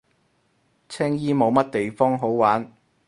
[0.89, 2.75] 青衣冇乜地方好玩